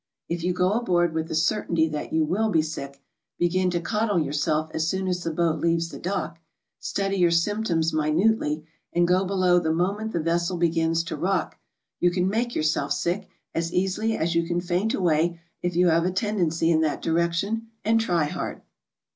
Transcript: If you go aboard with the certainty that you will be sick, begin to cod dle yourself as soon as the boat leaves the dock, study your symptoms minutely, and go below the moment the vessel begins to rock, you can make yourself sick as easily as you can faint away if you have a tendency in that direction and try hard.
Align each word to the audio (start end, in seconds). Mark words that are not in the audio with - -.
If 0.27 0.43
you 0.43 0.51
go 0.51 0.71
aboard 0.71 1.13
with 1.13 1.27
the 1.27 1.35
certainty 1.35 1.87
that 1.89 2.11
you 2.11 2.25
will 2.25 2.49
be 2.49 2.63
sick, 2.63 3.03
begin 3.37 3.69
to 3.69 3.79
cod 3.79 4.07
dle 4.09 4.17
yourself 4.17 4.71
as 4.73 4.87
soon 4.87 5.07
as 5.07 5.21
the 5.21 5.29
boat 5.29 5.59
leaves 5.59 5.89
the 5.89 5.99
dock, 5.99 6.39
study 6.79 7.17
your 7.17 7.29
symptoms 7.29 7.93
minutely, 7.93 8.65
and 8.91 9.07
go 9.07 9.23
below 9.25 9.59
the 9.59 9.71
moment 9.71 10.11
the 10.11 10.19
vessel 10.19 10.57
begins 10.57 11.03
to 11.03 11.15
rock, 11.15 11.59
you 11.99 12.09
can 12.09 12.27
make 12.27 12.55
yourself 12.55 12.91
sick 12.93 13.29
as 13.53 13.71
easily 13.71 14.17
as 14.17 14.33
you 14.33 14.41
can 14.47 14.59
faint 14.59 14.95
away 14.95 15.39
if 15.61 15.75
you 15.75 15.89
have 15.89 16.03
a 16.05 16.11
tendency 16.11 16.71
in 16.71 16.81
that 16.81 17.03
direction 17.03 17.67
and 17.85 18.01
try 18.01 18.23
hard. 18.25 18.63